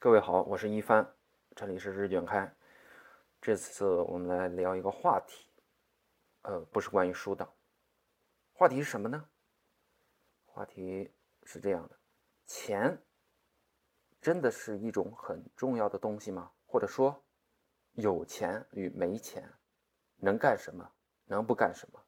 [0.00, 1.12] 各位好，我是一帆，
[1.56, 2.54] 这里是日卷开。
[3.40, 5.50] 这次我们来聊一个话题，
[6.42, 7.48] 呃，不是关于书的。
[8.52, 9.28] 话题是什么呢？
[10.46, 11.98] 话题是这样的：
[12.46, 13.02] 钱
[14.20, 16.52] 真的是一种很重要的东西吗？
[16.64, 17.20] 或者说，
[17.94, 19.52] 有钱与没钱
[20.18, 20.88] 能干什么，
[21.24, 22.00] 能不干什么？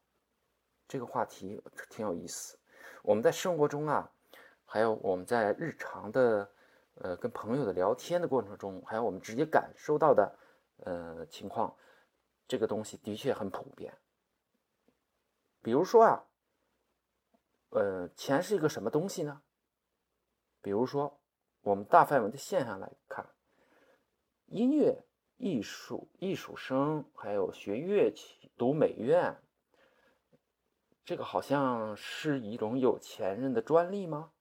[0.87, 2.57] 这个话题挺有意思。
[3.03, 4.09] 我们在生活中啊，
[4.63, 6.49] 还有我们在日常的。
[7.03, 10.37] 呃，跟朋友的聊天的过程中，还有我们直接感受到的，
[10.77, 11.75] 呃，情况，
[12.47, 13.97] 这个东西的确很普遍。
[15.63, 16.27] 比如说啊，
[17.69, 19.41] 呃，钱是一个什么东西呢？
[20.61, 21.19] 比如说，
[21.61, 23.27] 我们大范围的现象来看，
[24.45, 25.03] 音乐、
[25.37, 29.41] 艺术、艺术生，还有学乐器、读美院，
[31.03, 34.33] 这个好像是一种有钱人的专利吗？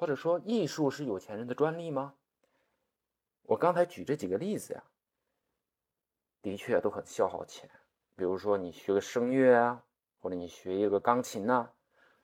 [0.00, 2.14] 或者说艺术是有钱人的专利吗？
[3.42, 4.82] 我刚才举这几个例子呀，
[6.40, 7.68] 的确都很消耗钱。
[8.16, 9.84] 比如说你学个声乐啊，
[10.18, 11.68] 或者你学一个钢琴呐，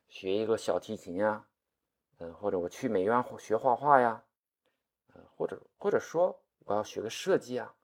[0.09, 1.47] 学一个小提琴呀，
[2.17, 4.25] 嗯，或者我去美院学画画呀，
[5.13, 7.75] 呃，或者或者说我要学个设计啊，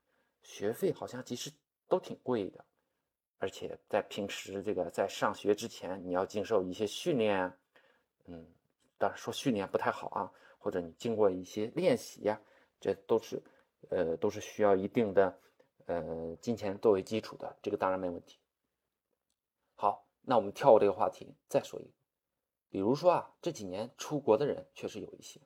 [0.42, 1.52] 学费好像其实
[1.86, 2.64] 都挺贵的，
[3.36, 7.52] 而且在平时这个在上学之前，你要经受一些训练，
[8.24, 8.46] 嗯。
[9.02, 12.40] 当然说训练不太好啊，或者你经过一些练习呀，
[12.78, 13.42] 这都是，
[13.90, 15.36] 呃，都是需要一定的，
[15.86, 18.38] 呃，金钱作为基础的，这个当然没问题。
[19.74, 21.90] 好，那我们跳过这个话题，再说一个，
[22.70, 25.40] 比如说啊，这几年出国的人确实有一些。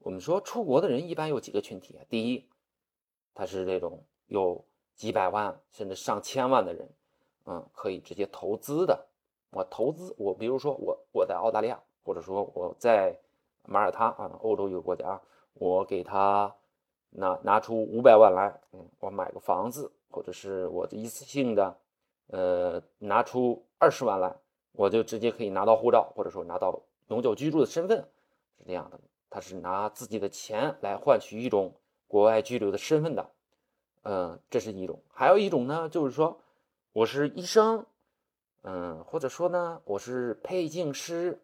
[0.00, 2.04] 我们说出国的人一般有几个群体啊？
[2.10, 2.46] 第一，
[3.32, 4.62] 他是这种有
[4.94, 6.94] 几百万甚至上千万的人，
[7.46, 9.08] 嗯，可以直接投资的。
[9.48, 11.82] 我投资，我比如说我我在澳大利亚。
[12.08, 13.14] 或者说我在
[13.66, 15.20] 马耳他啊，欧洲一个国家，
[15.52, 16.50] 我给他
[17.10, 21.76] 拿拿出五百万来，嗯，我买个房子，或者是我一次性的，
[22.28, 24.34] 呃，拿出二十万来，
[24.72, 27.98] 我就直接可以拿到护照，或者说拿到永久居住的身份，
[28.56, 28.98] 是这样的。
[29.28, 31.74] 他是拿自己的钱来换取一种
[32.06, 33.30] 国外居留的身份的，
[34.04, 34.98] 嗯，这是一种。
[35.12, 36.40] 还有一种呢，就是说
[36.94, 37.84] 我是医生，
[38.62, 41.42] 嗯，或者说呢，我是配镜师。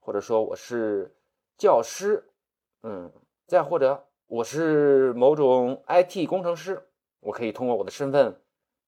[0.00, 1.14] 或者说我是
[1.58, 2.24] 教师，
[2.82, 3.12] 嗯，
[3.46, 6.88] 再或者我是某种 IT 工程师，
[7.20, 8.40] 我可以通过我的身份，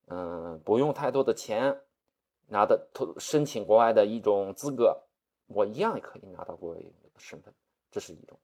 [0.07, 1.83] 嗯，不用太多的钱，
[2.47, 5.03] 拿的投申请国外的一种资格，
[5.49, 7.53] 我一样也可以拿到国外的身份，
[7.91, 8.39] 这是一种，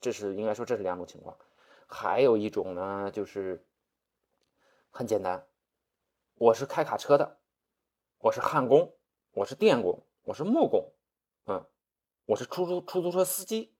[0.00, 1.36] 这是应该说这是两种情况，
[1.86, 3.62] 还有一种呢，就是
[4.90, 5.44] 很简单，
[6.36, 7.36] 我是开卡车的，
[8.18, 8.94] 我是焊工，
[9.32, 10.88] 我是电工，我是木工，
[11.46, 11.64] 嗯。
[12.32, 13.74] 我是出租出租车司机，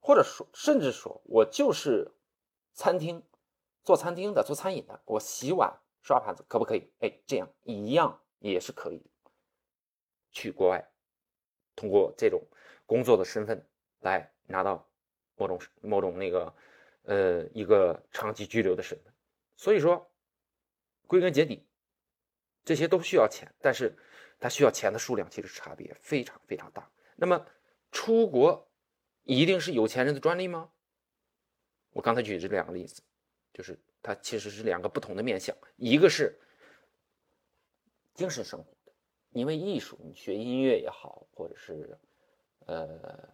[0.00, 2.10] 或者说，甚至说我就是
[2.72, 3.22] 餐厅
[3.82, 6.90] 做餐厅的，做餐饮的，我洗碗刷盘子可不可以？
[7.00, 9.04] 哎，这样一样也是可以
[10.32, 10.90] 去国外，
[11.76, 12.42] 通过这种
[12.86, 13.68] 工作的身份
[14.00, 14.88] 来拿到
[15.36, 16.54] 某种某种那个
[17.02, 19.12] 呃一个长期居留的身份。
[19.56, 20.10] 所以说，
[21.06, 21.66] 归根结底，
[22.64, 23.94] 这些都需要钱，但是
[24.40, 26.90] 它需要钱的数量其实差别非常非常大。
[27.16, 27.44] 那么。
[27.94, 28.68] 出国
[29.22, 30.72] 一定是有钱人的专利吗？
[31.92, 33.00] 我刚才举这两个例子，
[33.52, 36.36] 就是它其实是两个不同的面相，一个是
[38.12, 38.92] 精神生活的，
[39.30, 41.96] 因为艺术，你学音乐也好，或者是
[42.66, 43.28] 呃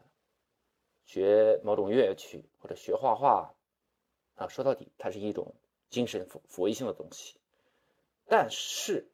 [1.07, 3.55] 学某种乐曲或者学画画
[4.35, 5.55] 啊，说到底，它是一种
[5.89, 7.41] 精神佛佛系性的东西。
[8.27, 9.11] 但是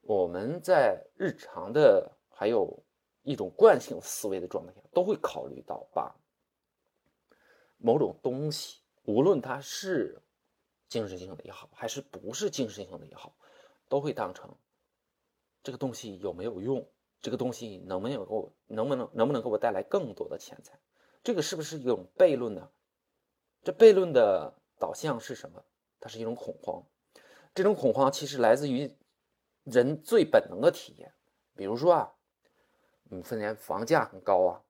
[0.00, 2.83] 我们在日常的还有。
[3.24, 6.14] 一种惯性思维的状态下，都会考虑到把
[7.78, 10.20] 某种东西，无论它是
[10.88, 13.34] 精神性的也好，还是不是精神性的也好，
[13.88, 14.54] 都会当成
[15.62, 16.86] 这个东西有没有用，
[17.22, 20.78] 这个东西能不能给我，能不能能不能给我带来更多的钱财？
[21.22, 22.70] 这个是不是一种悖论呢？
[23.62, 25.64] 这悖论的导向是什么？
[25.98, 26.84] 它是一种恐慌。
[27.54, 28.94] 这种恐慌其实来自于
[29.62, 31.14] 人最本能的体验，
[31.56, 32.12] 比如说啊。
[33.14, 34.60] 你分年房价很高啊，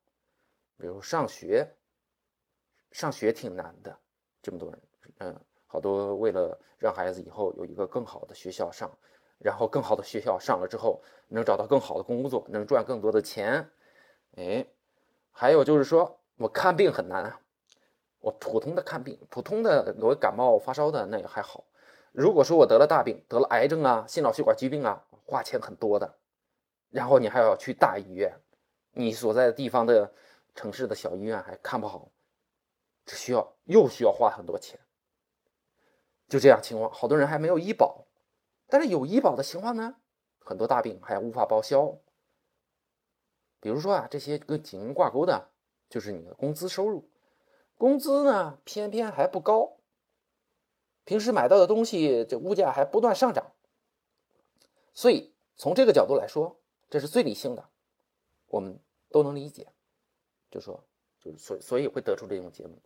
[0.76, 1.74] 比如上学，
[2.92, 3.98] 上学挺难的，
[4.42, 4.82] 这么多人，
[5.18, 8.90] 嗯，好多为了让孩子以后有一个更好的学校上，
[9.38, 13.70] 然后更好的学校上了之后能找到更好的工作，能赚更多的钱，
[14.36, 14.66] 哎，
[15.32, 17.40] 还有就是说我看病很难啊，
[18.20, 21.64] 我普通的看病，普通的我感冒发烧的那也还好，
[22.12, 26.18] 如果说我得了大病，得了癌症啊，心脑血管疾病啊，花钱很多的。
[26.94, 28.32] 然后你还要去大医院，
[28.92, 30.14] 你所在的地方的
[30.54, 32.12] 城市的小医院还看不好，
[33.04, 34.78] 只需要又需要花很多钱。
[36.28, 38.06] 就这样情况，好多人还没有医保，
[38.68, 39.96] 但是有医保的情况呢，
[40.38, 41.98] 很多大病还无法报销。
[43.58, 45.50] 比如说啊，这些跟紧营挂钩的，
[45.88, 47.10] 就是你的工资收入，
[47.76, 49.78] 工资呢偏偏还不高，
[51.04, 53.50] 平时买到的东西这物价还不断上涨，
[54.92, 56.60] 所以从这个角度来说，
[56.94, 57.70] 这是最理性的，
[58.46, 58.78] 我们
[59.10, 59.66] 都能理解。
[60.48, 60.86] 就说，
[61.18, 62.80] 就是所所以会得出这种结论：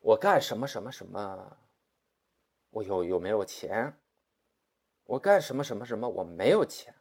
[0.00, 1.58] 我干什么什么什么。
[2.70, 3.94] 我有有没有钱？
[5.04, 6.08] 我干什么什么什么？
[6.08, 6.94] 我没有钱，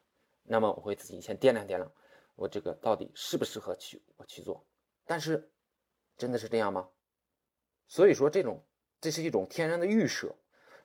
[0.43, 1.89] 那么我会自己先掂量掂量，
[2.35, 4.67] 我这个到底适不适合去我去做？
[5.05, 5.53] 但是，
[6.17, 6.89] 真的是这样吗？
[7.87, 8.61] 所以说，这种
[8.99, 10.35] 这是一种天然的预设。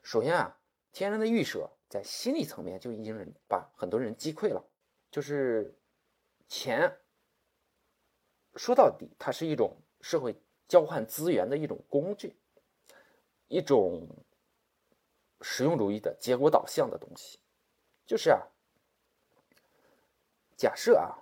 [0.01, 0.57] 首先啊，
[0.93, 4.65] 天然的预设在心理层面就已经把很多人击溃了。
[5.17, 5.75] 就是
[6.47, 6.95] 钱，
[8.53, 12.35] 说到底，它是一种社会交换资源的一种工具，
[13.47, 14.07] 一种。
[15.41, 17.39] 实用主义的结果导向的东西，
[18.05, 18.47] 就是啊，
[20.55, 21.17] 假设啊，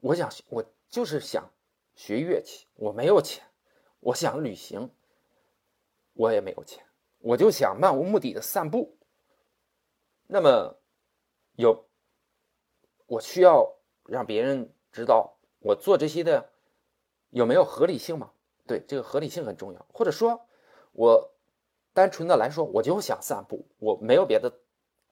[0.00, 1.50] 我想我就是想
[1.94, 3.42] 学乐器，我没有钱；
[4.00, 4.94] 我想旅行，
[6.12, 6.84] 我也没有钱；
[7.18, 8.98] 我就想漫无目的的散步。
[10.26, 10.78] 那么，
[11.56, 11.89] 有
[13.10, 16.48] 我需要让别人知道我做这些的
[17.30, 18.30] 有没有合理性吗？
[18.66, 19.86] 对，这个合理性很重要。
[19.92, 20.46] 或者说，
[20.92, 21.34] 我。
[21.92, 24.60] 单纯的来说，我就想散步，我没有别的、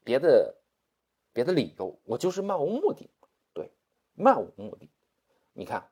[0.04, 0.54] 别的、
[1.32, 3.10] 别的理由，我就是漫无目的。
[3.52, 3.72] 对，
[4.14, 4.88] 漫无目的。
[5.54, 5.90] 你看，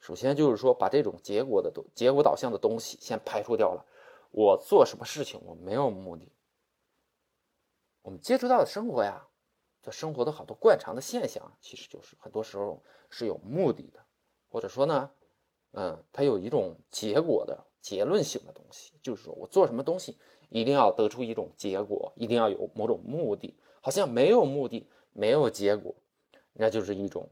[0.00, 3.86] 首先就是说，把这种结果的、结果导向的东西先排除掉了。
[4.32, 6.32] 我做什么事情，我没有目的。
[8.02, 9.28] 我们接触到的生活呀，
[9.82, 14.04] 这生活的好多惯常的现象，其实就是很多时候是有目的的，
[14.48, 15.10] 或者说呢，
[15.72, 17.66] 嗯，它有一种结果的。
[17.82, 20.18] 结论性的东西，就是说我做什么东西
[20.50, 23.58] 一定要得出一种结果，一定要有某种目的。
[23.80, 25.94] 好像没有目的，没有结果，
[26.52, 27.30] 那就是一种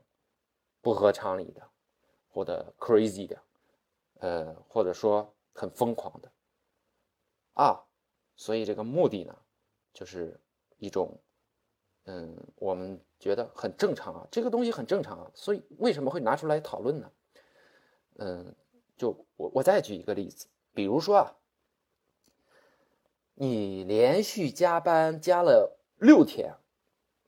[0.81, 1.69] 不合常理的，
[2.31, 3.39] 或者 crazy 的，
[4.21, 6.33] 呃，或者说很疯狂的
[7.53, 7.85] 啊。
[8.35, 9.39] 所以这个目的呢，
[9.93, 10.41] 就是
[10.79, 11.21] 一种，
[12.09, 15.31] 嗯，我们觉得很正常啊，这个东西很正常啊。
[15.35, 17.13] 所以为什么会拿出来讨论呢？
[18.17, 18.55] 嗯。
[18.97, 21.37] 就我我再举一个例子，比如说啊，
[23.35, 26.57] 你连续加班加了六天，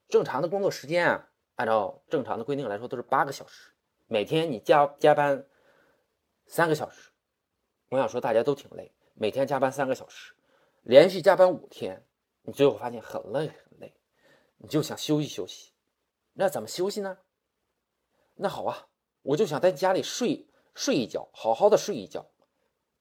[0.08, 3.70] 正常的工作时间啊，按照正常的规定来说都是八个小时，
[4.08, 5.46] 每天你加加班
[6.44, 7.12] 三个小时，
[7.90, 10.34] 我想说大家都挺累，每天加班三个小时，
[10.82, 12.04] 连续加班五天，
[12.42, 13.94] 你最后发现很累很累，
[14.60, 15.72] 你就想休息休息，
[16.34, 17.18] 那怎么休息呢？
[18.36, 18.86] 那好啊，
[19.22, 20.46] 我就想在家里睡。
[20.72, 22.24] 睡一觉，好好的睡一觉，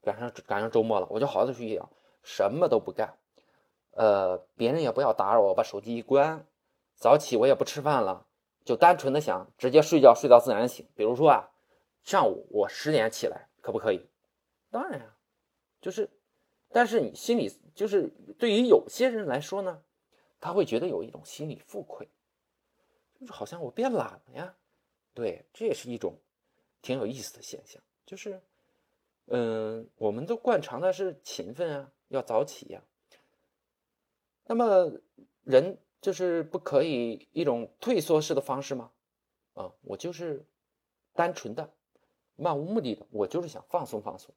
[0.01, 1.89] 赶上赶上周末了，我就好好的睡一觉，
[2.23, 3.19] 什么都不干，
[3.91, 6.47] 呃，别人也不要打扰我，把手机一关，
[6.95, 8.25] 早起我也不吃饭了，
[8.65, 10.89] 就单纯的想直接睡觉，睡到自然醒。
[10.95, 11.51] 比如说啊，
[12.03, 14.09] 上午我十点起来，可不可以？
[14.71, 15.15] 当然呀，
[15.79, 16.09] 就是，
[16.69, 18.07] 但是你心里就是
[18.39, 19.83] 对于有些人来说呢，
[20.39, 22.07] 他会觉得有一种心理负愧，
[23.19, 24.55] 就是好像我变懒了呀，
[25.13, 26.17] 对，这也是一种。
[26.81, 28.41] 挺有意思的现象，就是，
[29.25, 32.81] 嗯，我们都惯常的是勤奋啊，要早起呀。
[34.45, 34.89] 那么，
[35.43, 38.93] 人就是不可以一种退缩式的方式吗？
[39.55, 40.45] 啊，我就是
[41.11, 41.69] 单纯的、
[42.37, 44.33] 漫无目的的，我就是想放松放松。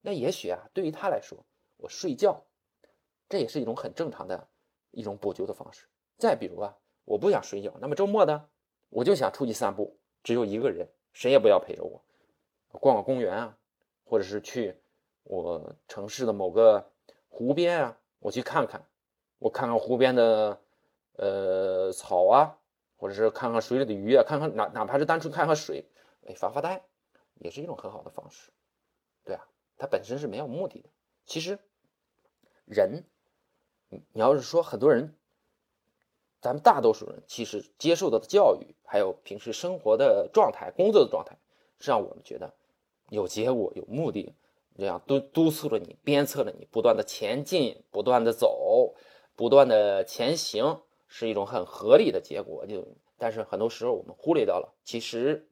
[0.00, 1.44] 那也许啊，对于他来说，
[1.78, 2.44] 我睡觉，
[3.28, 4.46] 这也是一种很正常的
[4.96, 5.86] 一种补救的方式。
[6.16, 6.74] 再比如啊，
[7.04, 8.48] 我不想睡觉，那么周末呢，
[8.88, 10.88] 我就想出去散步，只有一个人。
[11.12, 12.02] 谁也不要陪着我，
[12.72, 13.58] 逛个公园啊，
[14.04, 14.78] 或者是去
[15.22, 16.92] 我城市的某个
[17.28, 18.84] 湖边啊，我去看看，
[19.38, 20.60] 我看看湖边的
[21.14, 22.58] 呃草啊，
[22.98, 25.86] 或者是看看水里的鱼啊，看看哪哪怕是单纯看看水，
[26.26, 26.82] 哎发发呆，
[27.36, 28.50] 也是一种很好的方式。
[29.24, 29.48] 对啊，
[29.78, 30.90] 它本身是没有目的的。
[31.24, 31.58] 其实
[32.66, 33.04] 人，
[33.88, 35.14] 你要是说很多人。
[36.42, 41.36] 咱们大多数人其实接受到的教育，还有平时生活的状态、工作的状态，
[41.80, 42.54] 是让我们觉得
[43.08, 44.32] 有结果、有目的，
[44.78, 48.94] 这样督督促着你、鞭策着你，不断的前进、不断的走、
[49.34, 52.64] 不断的前行，是一种很合理的结果。
[52.66, 55.48] 就但是很多时候我们忽略掉了，其实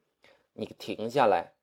[0.53, 1.55] 你停下来，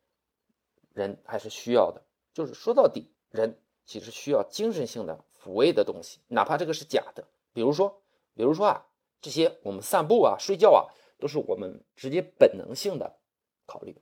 [0.93, 2.03] 人还是需要的。
[2.35, 7.27] 就是说到底，人其实需要精神性的抚慰的东西，哪怕这个是假的。
[7.53, 8.03] 比如说，
[8.35, 8.87] 比如说啊。
[9.25, 13.21] 这些我们散步啊、睡觉啊，都是我们直接本能性的
[13.67, 13.97] 考虑。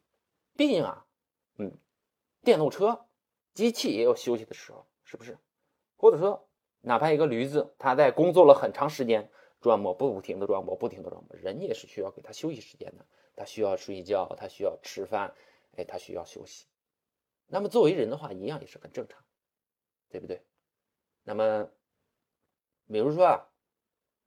[0.56, 1.04] 毕竟啊，
[1.58, 1.76] 嗯，
[2.40, 3.04] 电动车、
[3.52, 5.36] 机器也有休息的时候，是不是？
[5.98, 6.48] 或者说，
[6.80, 9.30] 哪怕一个驴子，它在工作了很长时间，
[9.60, 13.04] 转磨不停的转磨，不停的转磨，人也是需要给它休息时间的。
[13.36, 15.34] 它需要睡觉，它需要吃饭，
[15.76, 16.64] 哎，它需要休息。
[17.46, 19.22] 那么作为人的话，一样也是很正常，
[20.08, 20.42] 对不对？
[21.22, 21.68] 那么，
[22.88, 23.46] 比如说啊，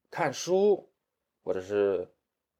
[0.09, 0.89] 看书，
[1.43, 2.13] 或者是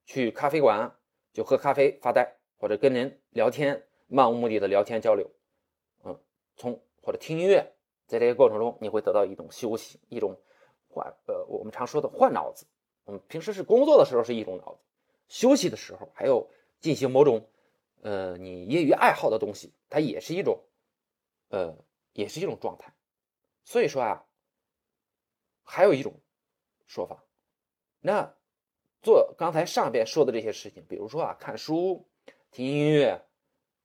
[0.06, 0.96] 去咖啡馆
[1.32, 5.30] 就喝咖啡发呆，或者跟人聊天，漫无目的的聊天交流，
[6.04, 6.20] 嗯，
[6.56, 7.74] 从或者听音乐。
[8.06, 10.38] 在这个过程中，你会得到一种休息，一种
[10.90, 12.66] 换呃，我们常说的换脑子。
[13.06, 14.80] 我们平时是工作的时候是一种脑子，
[15.30, 16.48] 休息的时候还有
[16.80, 17.48] 进行某种
[18.02, 20.62] 呃你业余爱好的东西，它也是一种
[21.48, 21.76] 呃
[22.12, 22.93] 也是一种状态。
[23.64, 24.26] 所以说啊，
[25.64, 26.22] 还有一种
[26.86, 27.24] 说法，
[28.00, 28.36] 那
[29.02, 32.08] 做刚才上边说的这些事情，比如说啊，看书、
[32.52, 33.26] 听音乐、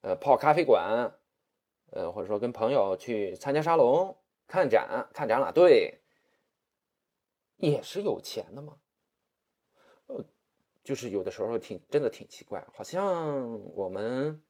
[0.03, 1.15] 呃泡咖啡馆。
[1.91, 4.15] 呃，或者说跟朋友去参加沙龙、
[4.47, 6.03] 看展、看展览，对，
[7.57, 8.79] 也是有钱的嘛。
[10.09, 10.23] 呃，
[10.85, 14.45] 就是有的时候挺真的挺奇怪，好像我们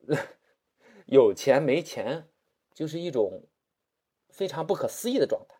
[1.06, 2.28] 有钱没钱，
[2.74, 3.48] 就是一种
[4.34, 5.54] 非常不可思议的状态。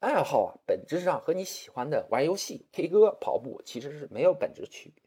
[0.00, 5.02] 爱好啊，本质上和你喜欢的玩游戏、K 歌、跑步其实是没有本质区别。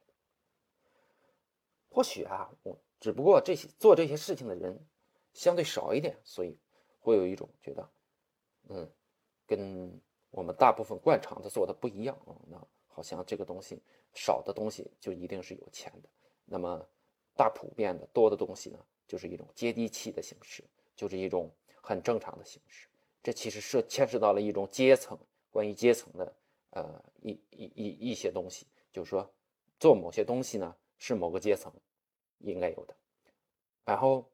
[1.89, 2.77] 或许啊，我。
[2.97, 4.83] 只不过这些做这些事情的人
[5.33, 6.57] 相对少一点，所以
[7.01, 7.89] 会有一种觉得，
[8.69, 8.89] 嗯，
[9.45, 12.33] 跟我们大部分惯常的做的不一样啊。
[12.47, 16.09] 那好像这个东西少的东西就一定是有钱的，
[16.45, 16.83] 那么
[17.35, 20.63] 大普遍的多的东西呢，就是一种接地气的形式，
[20.95, 21.51] 就是一种
[21.85, 22.89] 很正常的形式。
[23.23, 25.17] 这其实是牵涉到了一种阶层，
[25.51, 26.35] 关于阶层的
[26.71, 29.31] 呃一一一一些东西，就是说
[29.79, 31.71] 做某些东西呢是某个阶层。
[32.39, 32.95] 应该有的，
[33.85, 34.29] 然后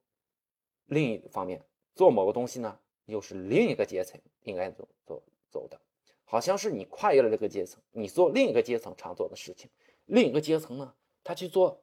[0.88, 5.80] 另一方面做某个东西呢，又是另一个阶层应该走走走的，
[6.26, 9.70] 好像是你跨越了这个阶层，你做另一个阶层常做的事情，
[10.08, 10.94] 另一个阶层呢，
[11.24, 11.82] 他去做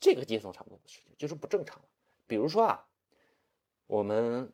[0.00, 1.88] 这个阶层常做的事情，就是不正常了。
[2.26, 2.86] 比如说啊，
[3.86, 4.52] 我们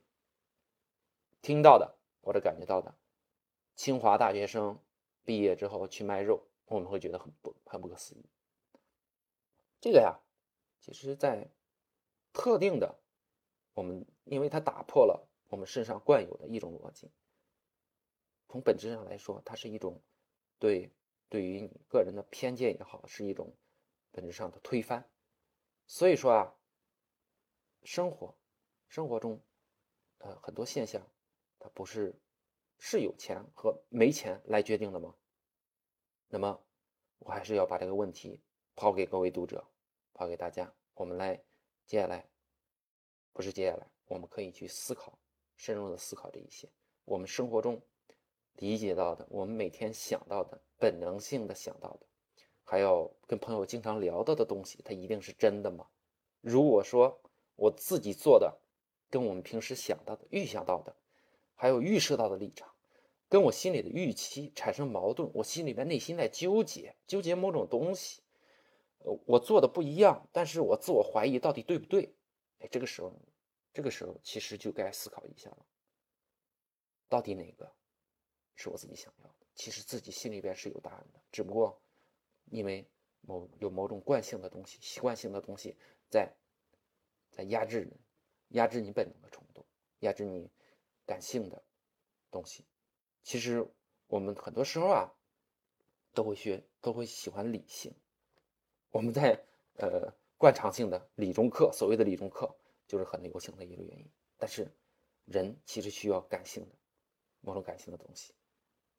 [1.43, 2.95] 听到的或者感觉到的，
[3.75, 4.79] 清华大学生
[5.25, 8.25] 毕业之后去卖肉，我们会觉得很不很不可思议。
[9.81, 10.21] 这个呀。
[10.79, 11.51] 其实，在
[12.33, 13.01] 特定的
[13.75, 17.11] 我们，因为它打破了我们身上惯有的一种逻辑，
[18.47, 20.01] 从本质上来说，它是一种
[20.61, 20.93] 对
[21.29, 23.53] 对于你个人的偏见也好，是一种
[24.13, 25.11] 本质上的推翻。
[25.89, 26.55] 所以说啊，
[27.83, 28.37] 生活
[28.87, 29.41] 生活中，
[30.19, 31.03] 呃，很多现象，
[31.75, 32.15] 不是
[32.79, 35.15] 是有钱和没钱来决定的吗？
[36.29, 36.61] 那么，
[37.19, 38.41] 我还是要把这个问题
[38.75, 39.65] 抛给各位读者。
[40.19, 41.39] 抛给大家，我们来
[41.85, 42.27] 接下来，
[43.35, 45.19] 不是接下来，我们可以去思考，
[45.57, 46.67] 深入的思考这一些
[47.05, 47.79] 我们生活中
[48.55, 52.07] 理解到的，我们每天想到的，本能性的想到的，
[52.65, 55.87] 还有跟朋友经常聊到的东西，它一定是真的吗？
[56.41, 57.21] 如果说
[57.57, 58.59] 我自己做的
[59.11, 60.97] 跟我们平时想到的、预想到的，
[61.57, 62.73] 还有预设到的立场，
[63.29, 68.23] 跟我心里的预期产生矛盾，我心里边内心在纠结，纠结某种东西。
[68.99, 72.15] 呃我做的不一样，但是我自我怀疑到底对不对？
[72.59, 73.13] 哎，这个时候，
[73.73, 75.67] 这个时候其实就该思考一下了，
[77.09, 77.73] 到底哪个
[78.55, 79.47] 是我自己想要的？
[79.55, 81.81] 其实自己心里边是有答案的，只不过
[82.47, 82.89] 因为
[83.21, 85.77] 某有某种惯性的东西、习惯性的东西
[86.11, 86.33] 在
[87.31, 88.01] 在压制你，
[88.57, 89.65] 压制你本能的冲动，
[90.01, 90.51] 压制你
[91.07, 91.63] 感性的
[92.31, 92.67] 东西。
[93.23, 93.67] 其实
[94.07, 95.13] 我们很多时候啊，
[96.13, 97.95] 都会学，都会喜欢理性。
[98.91, 99.43] 我们在
[99.77, 102.55] 呃惯常性的理中客，所谓的理中客
[102.87, 104.13] 就是很流行的一个原因。
[104.37, 104.71] 但是
[105.25, 106.75] 人其实需要感性的
[107.41, 108.35] 某种感性的东西，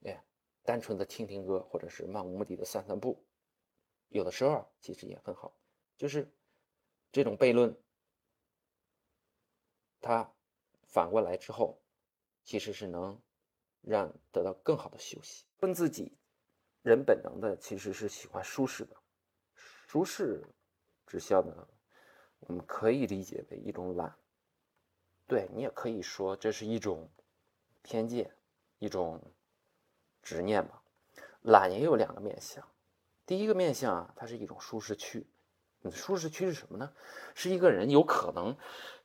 [0.03, 0.25] 哎，
[0.63, 3.25] 单纯的听听歌或者是漫无目的的散散步，
[4.09, 5.53] 有的时候啊其实也很好。
[5.95, 6.31] 就是
[7.11, 7.75] 这种悖论，
[10.01, 10.31] 它
[10.83, 11.81] 反过来之后，
[12.47, 13.21] 其实是能
[13.81, 15.43] 让得到更好的休息。
[15.59, 16.17] 问自己，
[16.81, 18.95] 人本能的其实是喜欢舒适的。
[19.85, 20.41] 舒适
[21.05, 21.67] 之下呢，
[22.39, 24.15] 我们可以理解为一种懒，
[25.27, 27.11] 对你也可以说这是一种
[27.81, 28.33] 偏见，
[28.79, 29.21] 一种
[30.23, 30.81] 执念吧。
[31.41, 32.65] 懒也有两个面相，
[33.25, 35.27] 第一个面相啊，它是一种舒适区。
[35.81, 36.93] 你的舒适区是什么呢？
[37.33, 38.55] 是一个人有可能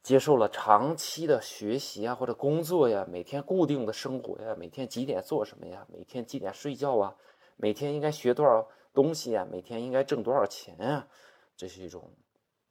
[0.02, 7.16] 接受了长期的学习啊，或者工作呀，每天固定的生活呀，每天几点做什么呀，每天几点睡觉啊，
[7.56, 8.68] 每天应该学多少。
[8.94, 11.08] 东西啊，每天应该挣多少钱啊？
[11.56, 12.14] 这是一种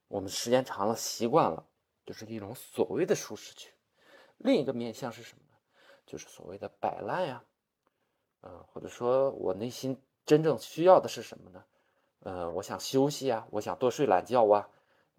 [0.08, 1.66] 我们时间长了习惯了，
[2.06, 3.74] 就是一种所谓的舒适区。
[4.38, 5.58] 另一个面向是什么呢？
[6.06, 7.44] 就是所谓的摆烂呀，
[8.42, 11.66] 呃，或者说我内心真正需要的是什么呢？
[12.24, 14.70] 呃，我想休息啊，我想多睡懒觉啊，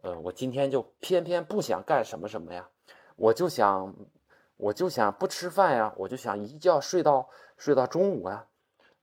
[0.03, 2.69] 呃，我今天就偏偏不想干什么什么呀，
[3.17, 3.95] 我就想，
[4.57, 8.47] 我就想不吃饭呀，我就想一觉睡到睡到中午啊，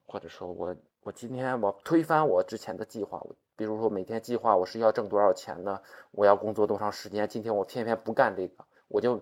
[0.05, 3.21] 或者说我我今天我推翻我之前的计划，
[3.57, 5.81] 比如说每天计划我是要挣多少钱呢？
[6.11, 7.27] 我要工作多长时间？
[7.27, 9.21] 今天我偏偏不干这个，我就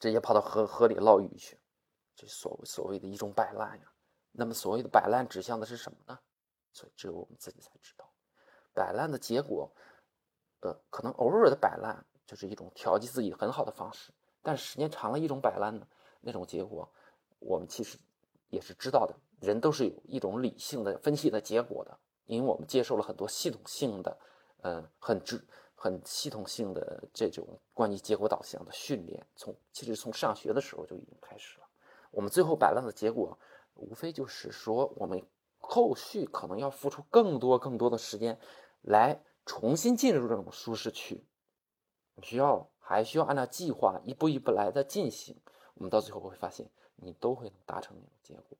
[0.00, 1.56] 直接跑到河河里捞鱼去。
[2.16, 3.84] 这所所谓的一种摆烂呀，
[4.32, 6.18] 那么所谓的摆烂指向的是什么呢？
[6.76, 8.06] 所以只有我们自己才知道，
[8.74, 9.72] 摆烂的结果，
[10.60, 15.88] 呃，可能偶尔的摆烂就是一种调剂自己很好的方式，但是时间长了一种摆烂呢，
[16.20, 16.86] 那种结果，
[17.38, 17.96] 我们其实
[18.50, 19.14] 也是知道的。
[19.40, 24.18] 人都是有一种理性的分析的结果的，因为我们接受了很多系统性的，
[24.58, 25.42] 呃，很知
[25.74, 31.66] 很系统性的这种关于结果导向的训练，从其实从上学的时候就已经开始了。
[32.10, 33.38] 我们最后摆烂的结果，
[33.74, 35.22] 无非就是说，我们
[35.68, 38.38] 后续可能要付出更多更多的时间，
[38.82, 41.24] 来重新进入这种舒适区。
[42.22, 45.36] 需要还需要按照计划一步一步来的进行，
[45.74, 48.56] 我们到最后会发现，你都会能达成那种结果。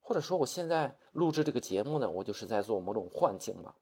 [0.00, 3.74] 或者说，我现在录制这个节目呢，我就是在做某种幻境嘛。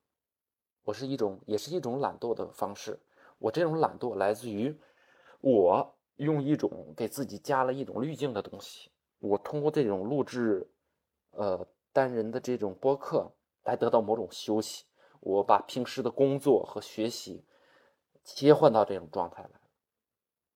[0.85, 3.01] 我是一种，也是一种懒惰的方式。
[3.39, 4.79] 我这种懒惰来自于
[5.41, 5.95] 我。
[6.19, 8.91] 用一种给自己加了一种滤镜的东西，
[9.21, 10.69] 我通过这种录制，
[11.31, 11.65] 呃，
[11.99, 13.33] 单人的这种播客
[13.65, 14.85] 来得到某种休息。
[15.19, 17.45] 我把平时的工作和学习
[18.23, 19.61] 切换到这种状态来，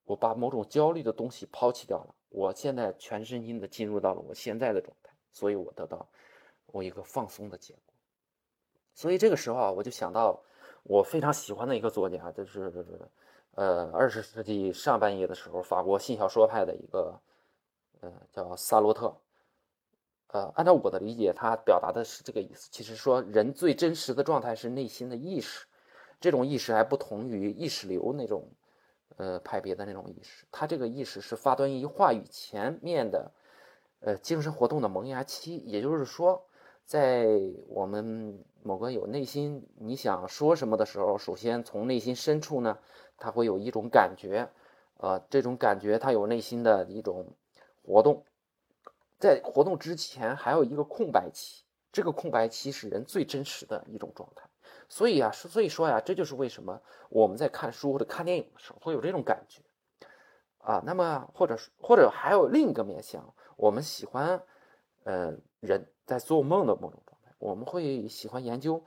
[0.04, 2.14] 我把某种焦虑的东西抛弃掉了。
[2.28, 6.08] 我现在全身心的进入到了我现在的状态，所以我得到
[6.66, 7.82] 我一个放松的结果。
[8.94, 10.40] 所以这个时候啊，我就想到
[10.84, 13.10] 我非常喜欢的一个作家，就是。
[13.54, 17.20] 呃，二十世纪上半叶的时候，法国新小说派的一个，
[18.00, 19.14] 呃，叫萨洛特。
[20.32, 22.68] 呃，按照我的理解，他表达的是这个意思。
[22.72, 25.66] 其实说，人最真实的状态是内心的意识，
[26.20, 28.48] 这种意识还不同于意识流那种，
[29.16, 30.44] 呃，派别的那种意识。
[30.50, 33.30] 他这个意识是发端于话语前面的，
[34.00, 35.58] 呃，精神活动的萌芽期。
[35.58, 36.44] 也就是说，
[36.84, 37.28] 在
[37.68, 42.78] 我们某个有内心你想说什么的时候，首先从内心深处呢。
[43.18, 44.48] 他会有一种感觉，
[44.96, 47.28] 呃，这种感觉他有内心的一种
[47.84, 48.24] 活动，
[49.22, 54.50] 在活动之前还有一个空白期，这个空白期是人最真实的一种状态。
[54.88, 59.62] 所以啊，所以说呀，这就是为什么我们在看书或者看电影的时候会有这种感觉
[60.58, 60.82] 啊。
[60.84, 64.42] 那么，或者或者还有另一个面向，我们喜欢，
[65.04, 68.84] 呃，人在做梦的某种状态，我们会喜欢研究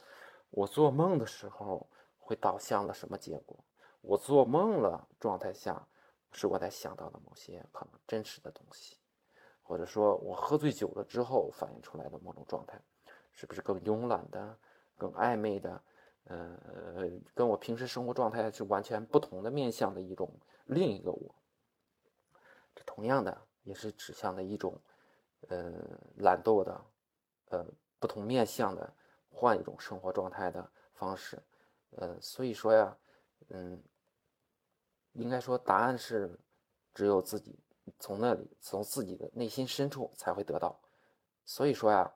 [0.49, 3.63] 我做梦的时候会导向了什么结果。
[4.01, 5.87] 我做梦了状态下，
[6.33, 8.97] 是我在想到的某些可能真实的东西，
[9.67, 12.79] 或者说我喝醉酒了之后反映出来的某种状态，
[13.31, 14.57] 是不是更慵懒的、
[14.95, 15.83] 更暧昧的？
[16.25, 16.55] 呃，
[17.33, 20.31] 跟我平时生活状态是完全不同的面向的一种
[20.65, 21.35] 另一个我。
[22.75, 24.79] 这同样的也是指向的一种，
[25.49, 25.73] 呃，
[26.17, 26.85] 懒惰的，
[27.49, 27.65] 呃，
[27.99, 28.93] 不同面向的
[29.29, 31.41] 换一种生活状态的方式。
[31.97, 32.97] 呃，所以说呀，
[33.49, 33.83] 嗯。
[35.17, 36.37] 应该说，答案是
[36.93, 37.57] 只有自己
[37.99, 40.79] 从那里，从自己的内心深处才会得到。
[41.45, 42.13] 所以说呀，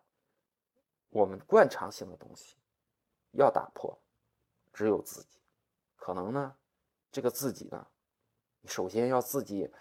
[1.10, 2.56] 我们惯常性的东西
[3.32, 3.98] 要打破，
[4.74, 5.40] 只有自己。
[5.96, 6.56] 可能呢，
[7.12, 7.88] 这个自己呢，
[8.66, 9.72] 首先要自己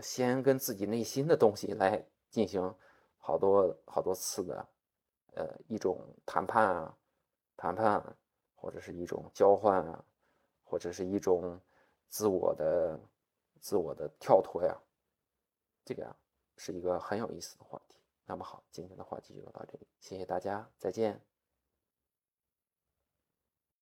[0.00, 2.74] 先跟自己内心的东西来进行
[3.18, 4.68] 好多好多次的，
[5.34, 6.96] 呃，一种谈判啊，
[7.56, 8.16] 谈判，
[8.54, 10.04] 或者是一种交换啊，
[10.64, 11.60] 或者是一种。
[12.14, 13.00] 自我的
[13.58, 14.78] 自我的跳脱呀，
[15.84, 16.16] 这个呀
[16.56, 17.96] 是一个很有意思的话题。
[18.24, 21.31] 那么好，今天的话题就到这里，谢谢大家，再见。